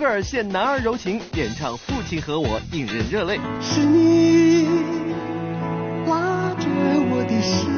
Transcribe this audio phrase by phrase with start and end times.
[0.00, 3.38] 腾格尔现男儿柔情，演唱《父亲和我》，引人热泪。
[3.60, 4.64] 是你
[6.06, 6.66] 拉着
[7.10, 7.68] 我的手，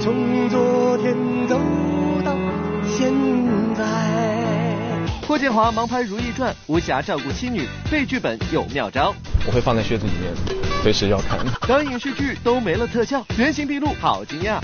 [0.00, 1.14] 从昨天
[1.46, 1.60] 走
[2.24, 2.36] 到
[2.88, 3.14] 现
[3.76, 3.84] 在。
[5.28, 9.14] 霍建华忙拍《如懿传》，无暇照顾妻女，背剧本有妙招。
[9.46, 10.34] 我会放在靴子里面，
[10.82, 11.38] 随时要看。
[11.68, 14.58] 当影视剧都没了特效，原形毕露，好惊讶。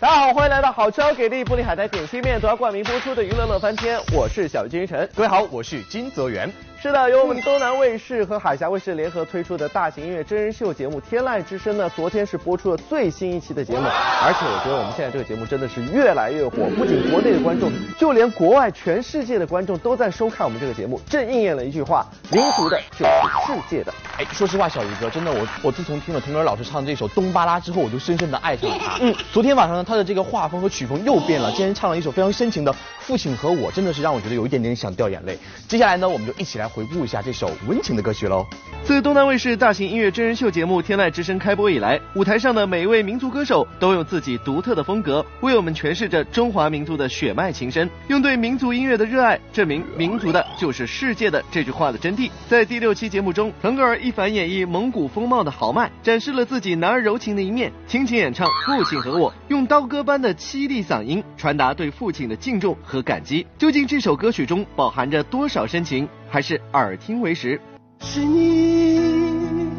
[0.00, 5.08] 大家好，欢迎来到好吃好给力玻璃海苔点心面独家冠名播出的娱乐乐翻天，我是小金晨。
[5.14, 6.50] 各位好，我是金泽源。
[6.82, 23.12] 是的，由我们东南卫视和海峡卫视联合推出的大型音乐真人秀节目《天籁之声》呢，昨天是播出了最新一期的节目，而且我觉得我们现在这个节目真的是越来越火，不仅国内的观众，就连国外全世界的观众都在收看我们这个节目，正应验了一句话：民族的就是
[23.46, 23.94] 世界的。
[24.18, 28.98] 哎，说实话，小鱼哥，真的我我自从听了腾格尔老师唱这首《东巴拉》之后，我就深深的爱上了他。
[29.00, 32.72] 嗯，昨天晚上呢，他的这个画风和曲风又变了，竟然唱了一首非常深情的
[33.06, 35.36] 《父亲和我》，真的是让我觉得有一点点想掉眼泪。
[35.68, 37.50] 接下来呢，我们就一起来回顾一下这首。
[37.66, 38.46] 温情的歌曲喽。
[38.84, 52.30] 自东南卫视大型音乐真人秀节目《天籁之声》开播以来，舞台上的每一位民族歌手都用自己独特的风格，为我们诠释着中华民族的血脉情深，用对民族音乐的热爱，证明民族的就是世界的这句话的真谛。
[52.48, 63.46] 在第六期节目中，腾格尔一反演绎蒙古风貌的豪迈，展示了自己男儿柔情的一面，倾情演唱《父亲和我》，用刀割般的凄厉嗓音传达对父亲的敬重和感激。
[63.56, 66.06] 究竟这首歌曲中饱含着多少深情？
[66.28, 67.58] 还是耳听为实。
[68.00, 69.70] 是你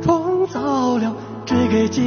[0.00, 1.12] 创造了
[1.44, 2.00] 这个家，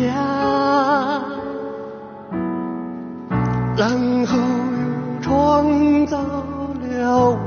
[3.76, 3.90] 然
[4.26, 7.38] 后又创造了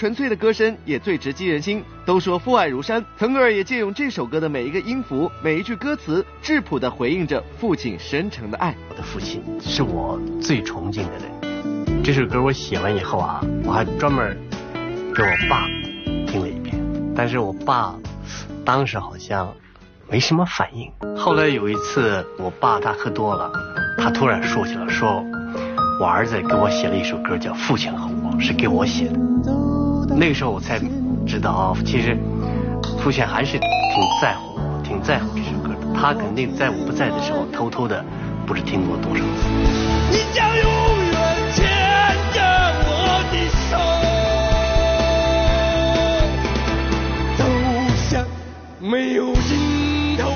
[0.00, 1.84] 纯粹的歌声，也最直击人心。
[2.06, 8.74] 都说父爱如山，腾格尔也借用这首歌的每一个音符、每一句歌词，质朴地回应着父亲深沉的爱。
[8.88, 12.02] 我的父亲是我最崇敬的人。
[12.02, 14.34] 这首歌我写完以后啊，我还专门
[15.14, 15.66] 给我爸
[16.26, 16.74] 听了一遍，
[17.14, 17.94] 但是我爸
[18.64, 19.52] 当时好像
[20.08, 20.90] 没什么反应。
[21.14, 23.52] 后来有一次，我爸他喝多了，
[23.98, 25.22] 他突然说起了，说
[26.00, 29.69] 我儿子给我写了一首歌，叫《父亲和我》，是给我写的。
[30.20, 30.78] 那个时候我才。
[31.26, 32.16] 知道，其实
[32.98, 33.68] 父亲还是挺
[34.20, 35.76] 在乎我，挺在乎这首歌的。
[35.94, 38.04] 他肯定在我不在的时候，偷偷的
[38.46, 39.48] 不知听过多少次。
[40.10, 40.64] 你将永
[41.12, 41.14] 远
[41.54, 41.68] 牵
[42.32, 42.42] 着
[42.88, 43.34] 我的
[43.68, 43.78] 手，
[47.38, 47.44] 走
[48.10, 48.26] 向
[48.80, 50.32] 没有尽头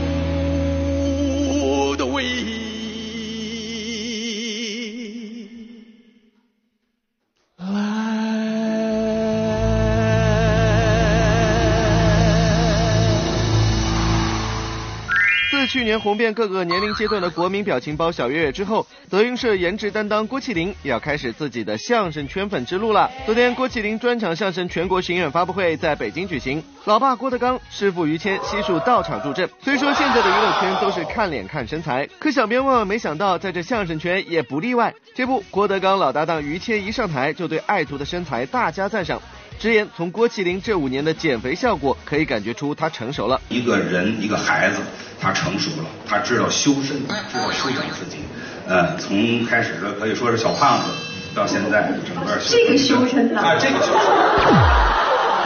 [16.01, 23.11] 红遍各个年龄阶段的国民表情包小岳岳之后，德云社颜值担当郭麒麟也要开始自己的相声圈粉之路了。
[23.27, 29.49] 昨天，郭麒麟专场相声全国巡演发布会在北京举行，老爸郭德纲、师傅于谦悉数到场助阵。
[29.63, 34.95] 虽说现在的娱乐圈都是看脸看身材，可小编万万没想到，在这相声圈也不例外。
[35.15, 39.21] 这不，郭德纲老搭档于谦一上台就对爱徒的身材大加赞赏。
[39.59, 43.41] 直言，从郭麒麟这五年的减肥效果，可以感觉出他成熟了。
[43.49, 44.77] 一个人，一个孩子，
[45.21, 48.19] 他成熟了，他知道修身，知道修养自己。
[48.67, 50.91] 呃，从开始的可以说是小胖子，
[51.35, 53.41] 到现在整个这个修身呢？
[53.41, 54.05] 啊，这个修身。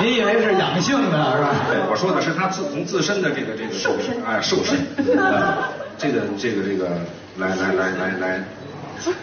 [0.00, 1.54] 你以为是养性的，是吧？
[1.69, 4.78] 对，我说的是他自从自身的这个这个瘦身，哎，瘦身。
[5.99, 7.00] 这个这个这个，
[7.38, 8.44] 来来来来来。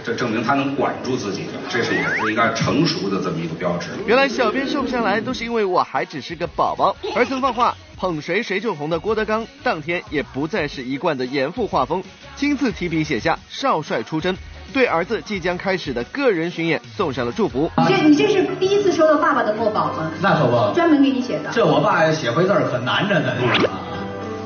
[0.03, 3.89] 这证明他能管住自己，这是也是一个成熟的这么一个标志。
[4.05, 6.95] 原来小编瘦不下来，都是因为我还只是个宝宝。
[7.15, 12.03] 而曾放话捧谁谁就红的郭德纲，当天也不再是一贯的严父画风，
[12.35, 14.35] 亲自提笔写下少帅出征。
[14.73, 17.71] 对儿子即将开始的个人巡演送上了祝福。
[17.77, 20.11] 你这你这是第一次收到爸爸的墨宝吗？
[20.19, 21.49] 那可不，专门给你写的。
[21.53, 23.31] 这我爸写回字儿可难着呢，
[23.67, 23.79] 啊，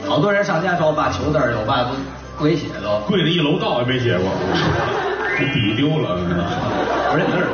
[0.08, 1.92] 好多人上家找我爸求字儿，我爸都
[2.38, 3.00] 不给写都。
[3.08, 4.30] 跪了一楼道也没写过，
[5.40, 7.48] 这笔丢了，不认字儿。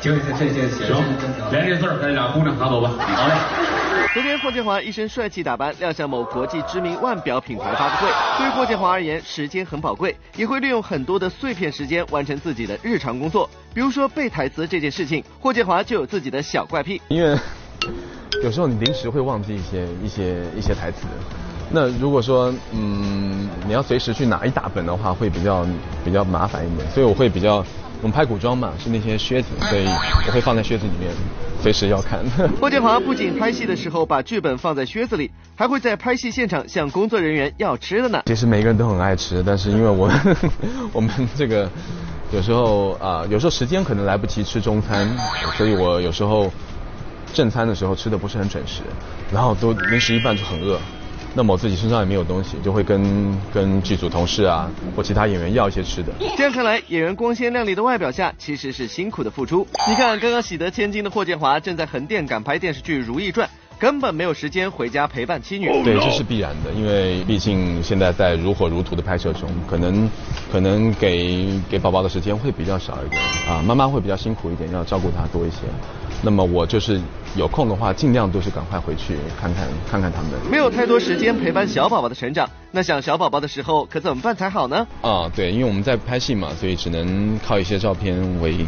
[0.00, 0.96] 行，这这这写的行。
[1.52, 2.90] 连这字儿，这俩姑娘拿走吧。
[2.98, 3.34] 好嘞。
[4.12, 8.10] 昨天，霍建华一身帅气打扮亮相某国际知名腕表品牌发布会。
[8.36, 13.48] 对于霍建华而言，时间很宝贵，也会利用很多的碎片时间完成自己的日常工作。
[13.72, 17.00] 比如说背台词这件事情，霍建华就有自己的小怪癖。
[17.06, 17.38] 因为
[18.42, 21.06] 有时候你临时会忘记一些一些一些台词。
[21.70, 25.64] 那如果说嗯你要随时去拿一大本的话，会比较
[26.04, 27.64] 比较麻烦一点，所以我会比较。
[28.02, 29.84] 我们拍古装嘛，是那些靴子，所以
[30.26, 31.12] 我会放在靴子里面，
[31.60, 32.18] 随时要看。
[32.58, 38.22] 霍建华不仅拍戏的时候把剧本放在靴子里，还会在拍戏现场向工作人员要吃的呢。
[38.24, 40.10] 其实每个人都很爱吃，但是因为我
[40.94, 41.70] 我们这个
[42.32, 45.06] 有时候啊、有时候时间可能来不及吃中餐，
[45.58, 46.50] 所以我有时候
[47.34, 48.80] 正餐的时候吃的不是很准时，
[49.30, 50.80] 然后都临时一半就很饿。
[51.34, 56.12] 那么我自己身上也没有东西，就会跟跟剧组同事啊或其他演员要一些吃的。
[56.36, 59.66] 这样看来，演员光鲜亮丽的外表下，其实是辛苦的付出。
[59.88, 63.48] 你看，刚刚喜得千金的霍建华正在横店赶拍电视剧《如懿传》，
[63.78, 65.66] 根本没有时间回家陪伴妻女。
[65.84, 70.10] 对，这是必然的，因为毕竟现在在如火如荼的拍摄中，可能
[70.50, 75.58] 可能给给宝宝的时间会比较少一点啊，妈妈会比较辛苦一点，要照顾他多一些。
[76.22, 77.00] 那么我就是
[77.34, 80.30] 有空的话，尽量都是赶快回去看看看看他们。
[80.50, 84.86] 没有太多时间陪伴小宝宝的成长，那想小宝宝的时候可怎么办才好呢？
[85.02, 88.64] 啊，对，因为我们在拍戏嘛，所以只能靠一些照片为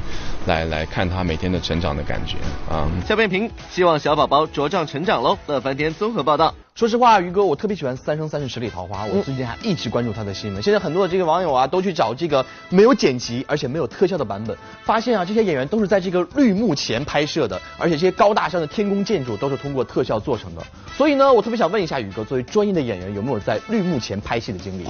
[0.46, 2.36] 来来看他每天的成长的感觉
[2.68, 2.90] 啊。
[3.06, 5.38] 小变平希望小宝宝茁壮成长喽。
[5.46, 6.54] 乐翻天综合报道。
[6.74, 10.62] 说实话，于哥，我特别喜欢《三生三世十里桃花》，我最近还一直关注他的新闻。
[10.62, 20.62] 现在很多的这个网友啊，都去找这个没有剪辑而且没有特效的版本，发现啊，这些演员都是在这个绿幕前拍摄的，而且这些高大上的天宫建筑都是通过特效做成的。
[20.96, 24.86] 所以呢，我特别想问一下宇哥，作为专业的演员，有没有在绿幕前拍戏的经历？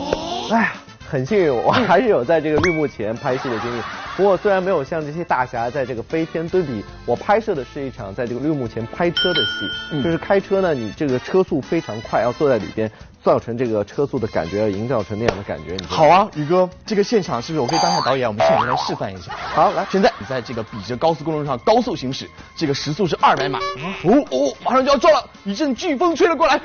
[0.51, 0.73] 哎呀，
[1.09, 3.83] 很幸运，我还是有在这个绿幕前拍戏的经历。
[4.15, 12.91] 不过虽然没有像这些大侠在这个飞天蹲比，我拍摄的是一场在这个绿幕前拍车的戏，就是开车呢，你这个车速非常快，要坐在里边，
[13.25, 15.75] 造成这个车速的感觉，要营造成那样的感觉。
[15.77, 18.29] 你好啊，宇哥，这个现场是不是我可以当下导演？
[18.29, 19.33] 我们现场来示范一下。
[19.33, 23.59] 好，来，现在你在这个比着高速公路上高速行驶，这个时速是二百码，
[24.05, 26.61] 哦哦，马上就要撞了，一阵飓风吹了过来，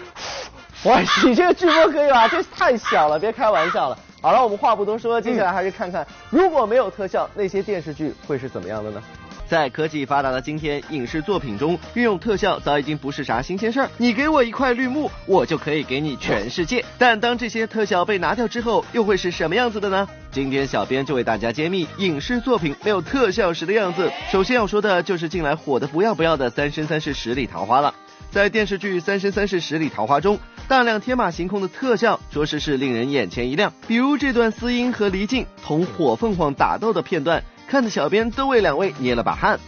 [0.87, 2.29] 哇，你这个剧播可以吧？
[2.29, 3.99] 这太小了，别开玩笑了。
[4.21, 9.03] 好了，我们话不多说，接下来还是看看，如果没有特效，那些电视剧会是怎么样的呢？
[9.49, 13.89] 在科技发达的今天，影视作品中运用特效早已经不是啥新鲜事儿。
[13.97, 16.83] 你给我一块绿幕，我就可以给你全世界。
[16.97, 20.07] 但当这些特效被拿掉之后，又会是什么样子的呢？
[20.31, 24.09] 今天小编就为大家揭秘影视作品没有特效时的样子。
[24.31, 27.93] 首先要说的就是近来火的不要不要的《三生三世十里桃花》了。
[28.31, 33.73] 在电视剧《三生三世十里桃花》中，大量天马行空的特效，着实是令人眼前一亮。
[33.87, 39.59] 比如这段司音和黎静同火凤凰打斗的片段，看的小编都为两位捏了把汗。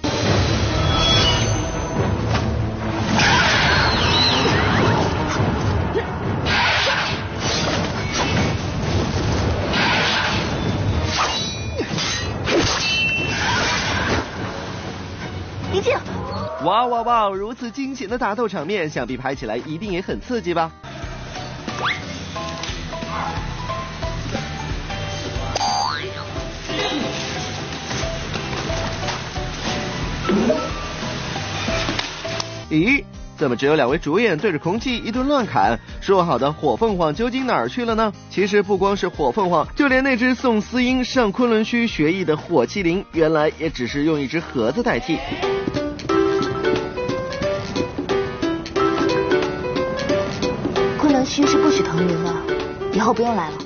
[16.90, 17.30] 哇哇！
[17.30, 20.72] 如此惊险的打斗场面，想必拍起来一定也很刺激吧？
[32.70, 33.04] 咦，
[33.38, 35.80] 怎么只有两位主演对着空气一顿乱砍？
[36.02, 38.12] 说好的火凤凰究竟哪儿去了呢？
[38.30, 45.18] 其实不光是火凤凰，就连那只送司音上昆仑虚学艺的火麒麟，原来也只是用一只盒子代替。
[52.00, 52.34] 虑了，
[52.94, 53.58] 以后不用来了。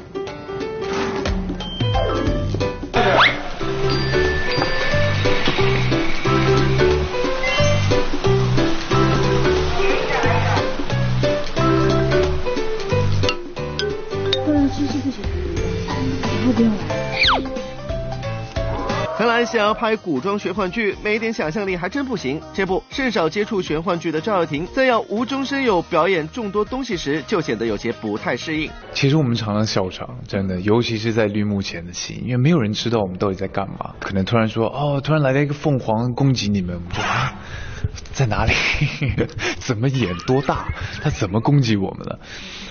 [19.54, 22.42] 想要拍古装玄幻剧，没点想象力还真不行。
[22.56, 28.68] 这不，甚少接触玄幻剧的赵又廷，在要无中生有表演众多东西时，就显得有些不太适应。
[28.94, 33.94] 其实我们常常笑场，真的，尤其是在绿幕前的戏，因为没有人知道我们到底在干嘛。
[34.00, 37.36] 可能突然说，哦，突然来了一个凤凰攻击你们，我们就 啊，
[38.12, 38.54] 在哪里？
[39.62, 40.68] 怎么演多大？
[41.04, 42.20] 他怎么攻击我们了？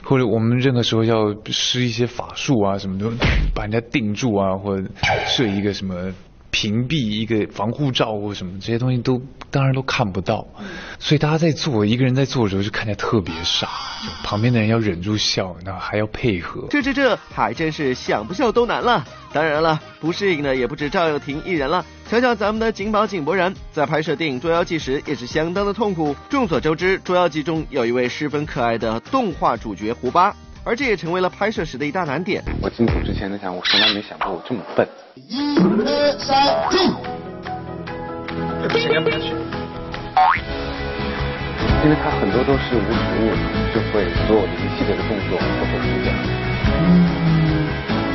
[0.03, 3.09] 或者我们任何时候要施一些法术啊什么的，
[3.55, 4.89] 把人家定住啊，或者
[5.29, 6.11] 设一个什么
[6.53, 10.47] 屏蔽一个防护罩或什么这些东西都当然都看不到，
[11.01, 13.67] 所以大家在做一个人在做的时候就看起来特别傻，
[14.03, 16.67] 就旁边的人要忍住笑，那还要配合。
[16.71, 19.05] 这这这还真是想不笑都难了。
[19.33, 21.85] 当然了，不适应的也不止赵又廷一人了。
[22.09, 26.15] 瞧瞧咱们的景宝井柏然，在拍摄电影《捉妖记》时也是相当的痛苦。
[26.29, 32.43] 众所周知，《捉妖记》中有一位十分可爱的动画主角胡巴，而这也成为了拍摄时的一大难点。
[32.61, 34.87] 我进组之前在想，我从来没想过我这么笨。
[35.29, 36.95] 一二三，停！
[38.81, 39.35] 谁要不要去？
[41.85, 43.35] 因为他很多都是无实物，
[43.75, 46.07] 就会所有的一系列的动作都会输掉，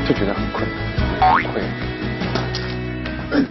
[0.07, 0.63] 就觉得很困
[1.19, 1.53] 难，很困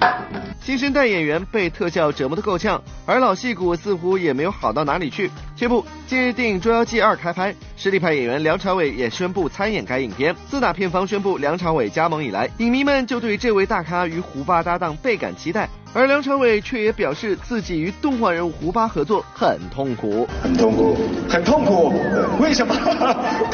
[0.01, 0.26] 难。
[0.67, 5.31] 新生代演员被特效折磨得够呛，而老戏骨似乎也没有好到哪里去。
[5.55, 10.35] 这部，近日电影《捉妖记二》开拍，实力派演员梁朝伟也宣布参演该影片。
[10.51, 15.69] 自打片方宣布梁朝伟加盟以来，影迷们就对这位大咖与胡巴搭档倍感期待。
[15.95, 20.97] 而梁朝伟却也表示自己与动画人物胡巴合作很痛苦，很痛苦，
[21.29, 21.95] 很痛苦。
[22.41, 22.75] 为什么？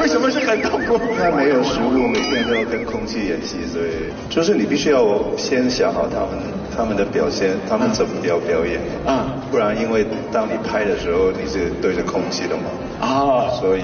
[0.01, 0.99] 为什么是很痛苦？
[1.19, 8.81] 他没有食物，每天都要跟空气演戏，所以就是你必须要先想好他们他们的表现，他们怎么要表演？
[9.07, 12.65] 嗯，不然因为当你拍的时候你是对着空气的嘛。
[13.01, 13.83] 啊，所以。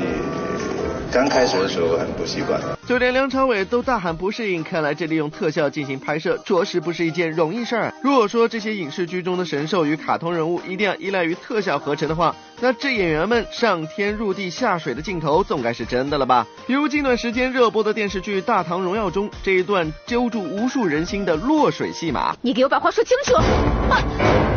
[1.11, 4.63] 刚开始的时候很不习惯，就连梁朝伟都大喊不适应。
[4.63, 7.95] 看来这利用特效进行拍摄，着实不是一件容易事儿。
[8.03, 16.47] 如果说这些影视剧中的神兽与卡通人物一定要依赖于特效合成的话，那这演员们上天入地下水的镜头总该是真的了吧？
[16.67, 22.37] 比如近段时间热播的电视剧《大唐荣耀》中这一段揪住无数人心的落水戏码。
[22.43, 23.35] 你给我把话说清楚！
[23.35, 24.03] 啊，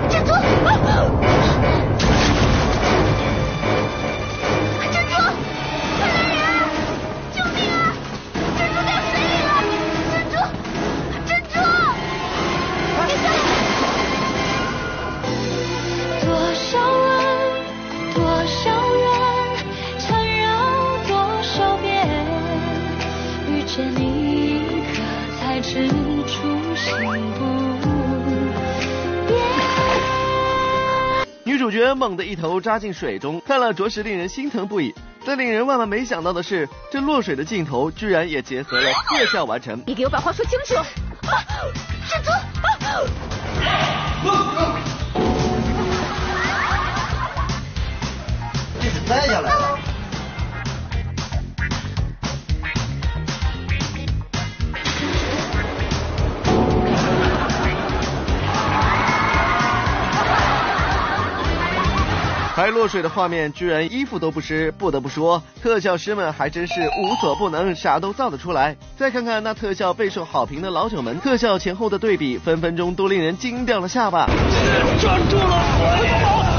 [0.09, 0.33] 蜘蛛！
[0.33, 1.40] 啊
[31.71, 34.93] 主角猛地一头扎进水中，看了着实令人心疼不已。
[35.23, 39.81] 但令人万万没想到的是，这落水的镜头居然也结合了特效完成。
[39.87, 40.75] 你给我把话说清楚！
[40.75, 40.83] 啊，
[42.09, 42.31] 蜘蛛！
[48.81, 49.90] 这是摘下来的。
[62.53, 64.71] 还落水的画面，居然衣服都不湿。
[64.77, 68.75] 不得不说，特效师们还真是无所不能，啥都造得出来。
[68.97, 74.27] 再看看那特效备受好评的老九门，特效前后的对比，分分钟都令人惊掉了下巴。
[74.99, 76.50] 站住了！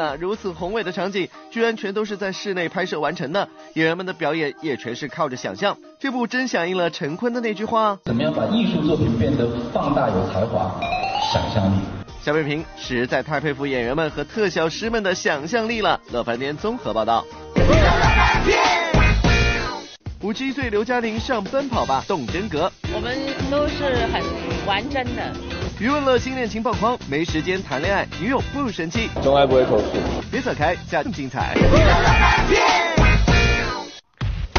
[0.00, 3.46] 天哪，如此宏伟的场景，居然全都是在室内拍摄完成的。
[3.74, 10.80] 演员们的表演也全是靠着想象，这部真响应了陈坤的那句话：怎么样把艺术作品变得放大有才华？
[11.30, 11.82] 想象力。
[12.22, 16.00] 小北平实在太佩服演员们和特效师们的想象力了。
[16.10, 17.22] 乐翻天综合报道。
[20.22, 23.14] 五十一岁刘嘉玲上奔跑吧动真格，我们
[23.50, 24.22] 都是很
[24.66, 25.49] 玩真的。
[25.80, 29.84] 余文乐新恋情曝光，没时间谈恋爱，女友不生气，从来不会投诉。
[30.30, 31.54] 别走开，下更精彩。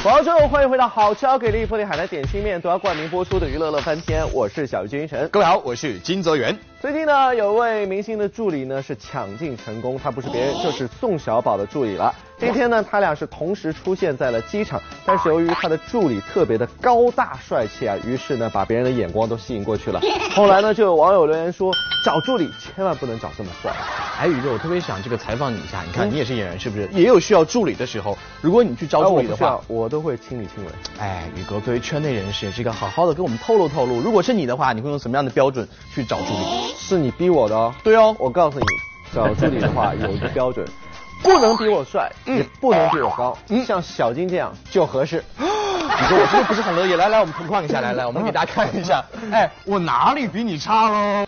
[0.01, 5.29] 广告之后，欢迎回到好吃好给力、福利海南点心面独家冠名播出的娱乐乐翻天，我是小鱼金晨。
[5.31, 6.57] 各位好，我是金泽源。
[6.81, 12.11] 最近呢，有位明星的助理呢是抢镜成功，他不是别人，就是宋小宝的助理了。
[12.39, 20.01] 今天呢，他俩是同时出现在了机场，但是由于他的助理特别的高大帅气啊，于是呢把别人的眼光都吸引过去了。
[20.33, 21.71] 后来呢，就有网友留言说，
[22.03, 23.71] 找助理千万不能找这么帅。
[24.19, 26.89] 哎，宇哥，我特别想这个采访你一下，你看你也是演员，是不是？
[26.91, 30.71] 也有需要助理的时候，如果你去招助理的话，我都会亲力亲为。
[30.97, 36.70] 哎，宇哥，作为圈内人士，这个好好的跟我们透露透露，如果是你的话，你会用什么样的标准去找助理？
[36.77, 37.73] 是你逼我的哦。
[37.83, 38.65] 对哦，我告诉你，
[39.13, 40.65] 找助理的话有一个标准。
[41.23, 45.23] 不能比我帅，也不能比我高，像小金这样就合适。
[45.37, 46.95] 你说我真的不是很乐意。
[46.95, 49.03] 来来，我们同框一下，来来，我们给大家看一下。
[49.31, 51.27] 哎，我哪里比你差喽？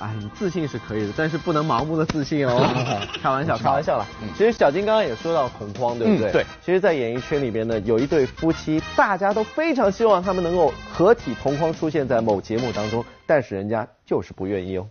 [0.00, 2.58] 哎，你自信是可以的，但是不能盲目的自信哦。
[3.22, 4.06] 开玩笑，开玩笑了。
[4.36, 6.32] 其实小金刚刚也说到恐慌，对不对？
[6.32, 6.46] 对。
[6.64, 14.86] 其实，在演艺圈里边呢，有一对夫妻，大家都非常希望他们能够合体同框出现在某节目当中，但是人家就是不愿意哦。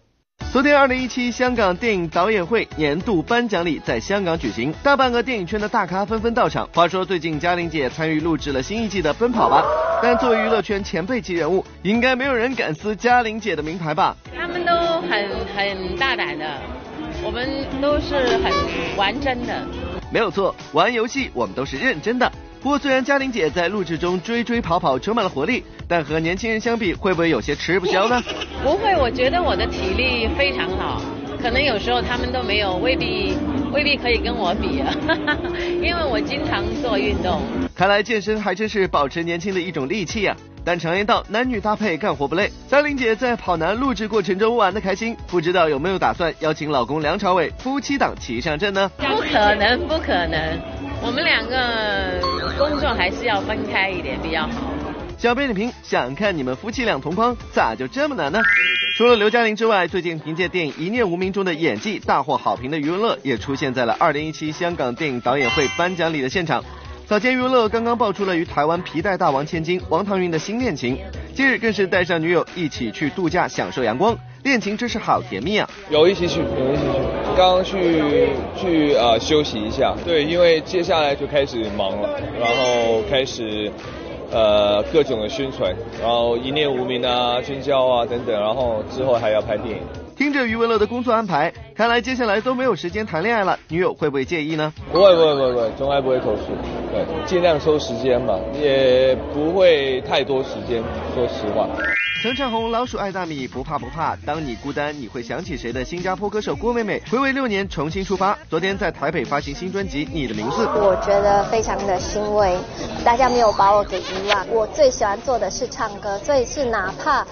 [0.52, 6.68] 昨天，二零一七香港电影导演会年度颁奖礼在香港举行，大半个电影圈的大咖纷纷到场。
[6.74, 9.62] 话说，最近嘉玲姐参与录制了新一季的《奔跑吧》，
[10.02, 14.18] 但作为娱乐圈前辈级人物，应该没有人敢撕嘉玲姐的名牌吧？
[14.36, 16.60] 他们都很很大胆的，
[17.24, 17.48] 我们
[17.80, 18.52] 都是很
[18.98, 19.64] 玩真的。
[20.12, 22.32] 没有错，玩游戏我们都是认真的。
[22.60, 28.22] 不过，虽然嘉玲姐在录制中追追跑跑充满了活力，但和年轻人相比，会不会有些吃不消呢？
[28.64, 31.02] 不会，我觉得我的体力非常好，
[31.42, 33.34] 可能有时候他们都没有，未必
[33.74, 34.94] 未必可以跟我比啊，
[35.82, 37.42] 因为我经常做运动。
[37.76, 40.38] 看来健身还真是保持年轻的一种利器啊！
[40.64, 42.52] 但常言道，男女搭配干活不累。
[42.68, 48.92] 嘉玲姐在跑男录制过程中玩的开心，不知道有没有打算邀请老公梁朝伟夫妻档齐上阵呢？
[49.00, 50.40] 不可能，不可能，
[51.02, 52.22] 我们两个
[52.60, 54.72] 工作还是要分开一点比较好。
[55.20, 58.40] 小编点评：想看你们夫妻俩同框，咋就这么难呢？
[58.96, 66.64] 除了刘嘉玲之外，最近凭借电影《一念无名》中的演技大获好评的余文乐，也出现在了2017香港电影导演会颁奖礼的现场。
[67.06, 70.98] 早前余文乐刚刚爆出了与台湾皮带大王千金王棠云的新恋情，
[71.36, 75.70] 近日更是带上女友一起去度假享受阳光，恋情真是好甜蜜啊！
[75.90, 82.10] 有一起去，有一起去，刚刚去去呃休息一下，对，因为接下来就开始忙了，
[82.40, 83.70] 然后开始。
[84.32, 89.82] 呃，各种的宣传，然后一念无名啊、喧嚣啊等等，然后之后还要拍电影。
[90.16, 94.74] 听着余文乐的工作安排，看来接下来都没有时间谈恋爱了，女友会不会介意呢？
[94.92, 96.44] 不会不会不会不会，从来不会投诉，
[96.92, 100.84] 对，尽量抽时间吧，也不会太多时间，
[101.16, 101.70] 说实话。
[102.22, 104.14] 曾唱红老鼠爱大米，不怕不怕。
[104.26, 108.38] 当你孤单，你会想起谁的新加坡歌手郭美美，回味六年重新出发。
[108.50, 112.58] 昨天在台北发行新专辑《你的名字》，我觉得非常的欣慰，
[113.06, 114.46] 大家没有把我给遗忘。
[114.50, 117.26] 我最喜欢做的是唱歌，所以是哪怕，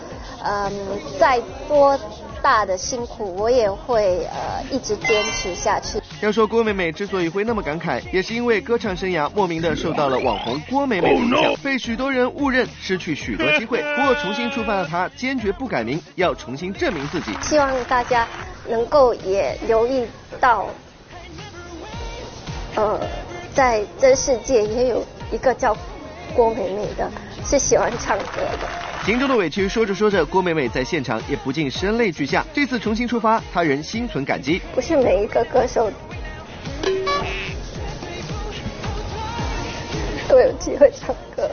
[0.43, 0.71] 嗯，
[1.19, 1.99] 再多。
[2.39, 5.99] 大的辛苦，我也会呃一直坚持下去。
[6.19, 13.84] 要说郭美美之所以会那么感慨，也是因为歌唱生涯莫名的受到了网红郭美美的影响，被许多人误认，失去许多机会。
[13.95, 17.32] 不过重新出发的她坚决不改名，要重新证明自己。
[17.43, 18.27] 希望大家
[18.67, 20.08] 能够也留意
[20.39, 20.67] 到，
[22.75, 22.99] 呃，
[23.53, 25.77] 在这世界也有一个叫
[26.34, 27.12] 郭美美的，
[27.45, 28.87] 是喜欢唱歌的。
[29.07, 32.45] 心中的委屈说着说着，郭美美在现场也不禁声泪俱下。
[32.53, 34.61] 这次重新出发，她仍心存感激。
[34.75, 35.89] 不是每一个歌手
[40.27, 41.49] 都有机会唱歌，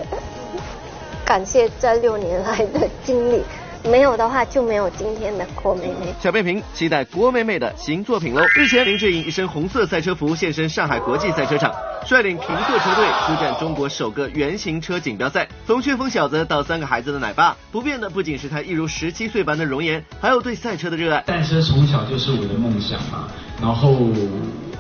[1.24, 3.44] 感谢这六年来的经历。
[3.90, 6.14] 没有的话就没有今天的郭美美。
[6.18, 8.42] 小贝平期待郭美美的新作品喽。
[8.55, 11.70] 日前，林志颖一身红色赛车服现身上海国际赛车场，
[12.07, 15.47] 率领平色车队出战中国首个原型车锦标赛。
[15.66, 21.23] 从旋风小子到三个孩子的奶爸，不变的不仅是他一如十七岁般的容颜，还有对赛车的热爱。
[21.27, 23.29] 赛车从小就是我的梦想嘛，
[23.61, 23.94] 然后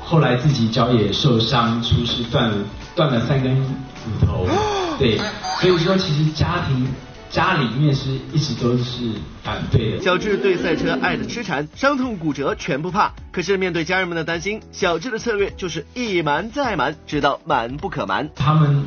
[0.02, 2.50] 后来自己脚也受伤，出事断
[2.94, 4.46] 断了三根骨头，
[4.98, 5.18] 对，
[5.60, 6.88] 所以说其实家庭。
[7.34, 9.10] 家里面是一直都是
[9.42, 10.00] 反对的。
[10.00, 13.12] 小智对赛车爱的痴缠，伤痛骨折全不怕。
[13.32, 18.30] 可是面对家人们的担心，小智的策略就是一瞒再瞒，直到瞒不可瞒。
[18.36, 18.84] 他们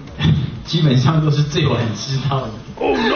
[0.63, 2.51] 基本上都是最晚知道的，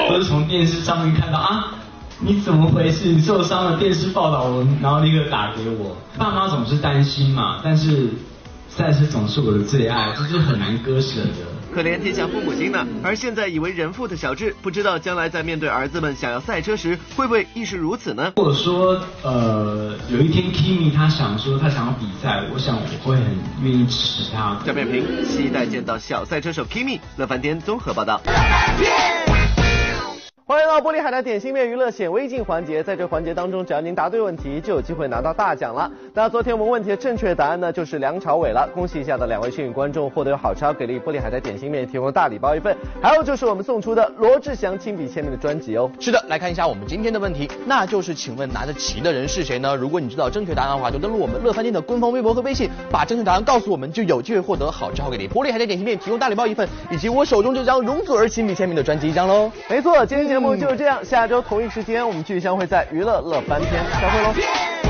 [0.10, 1.76] 都是从电视上面看到啊，
[2.20, 3.08] 你怎么回事？
[3.08, 3.80] 你受伤了？
[3.80, 5.96] 电视报道，然后立刻打给我。
[6.18, 8.10] 爸妈总是担心嘛，但是
[8.68, 11.61] 赛车总是我的最爱，这是很难割舍的。
[11.74, 18.34] 可怜天下父母心呢，而现在已为人父的小智，不知道将来在面对儿子们想要赛车时，会不会亦是如此呢？
[18.36, 24.60] 或者说呃有一天 Kimi 他想说他想要比赛，我想我会很愿意支持他。
[24.66, 27.00] 小面平，期待见到小赛车手 Kimi。
[27.18, 28.22] 乐翻天综合报道。
[30.52, 35.90] 欢迎到玻璃海的点心面娱乐显微镜环节，在这环节当中，只要您答对问题，就有机会拿到大奖了。
[36.14, 38.68] 那昨天我们问题的正确答案呢，就是梁朝伟了。
[38.74, 45.90] 恭喜一下的两位幸运观众，获得有好超给力玻璃海的点心面提供的大礼包一份，还有就是我们送出的罗志祥亲笔签名的专辑哦。
[46.02, 49.74] 是的，来看一下我们今天的问题，那就是请问拿着旗的人是谁呢？
[49.74, 59.50] 如果你知道正确答案的话，就登录我们乐翻天的官方微博和微信，把正确答案告诉我们，就有机会获得好超给力玻璃海的点心面提供大礼包一份，以及我手中这张容祖儿亲笔签名的专辑一张喽。
[59.70, 61.28] 没错，今天节目就这样，下。
[61.28, 64.81] 周同一时间，我们继续相会在娱乐乐翻天，再会喽。